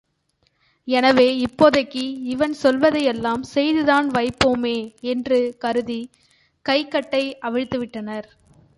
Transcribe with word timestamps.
எனவே 0.87 1.27
இப்போதைக்கு 1.41 2.03
இவன் 2.25 2.53
சொல்வதை 2.53 3.07
யெல்லாம் 3.07 3.43
செய்துதான் 3.53 4.09
வைப்போமே 4.09 4.77
என்று 5.11 5.55
கருதிக் 5.59 6.11
கைக்கட்டை 6.65 7.23
அவிழ்த்துவிட்டனர். 7.41 8.29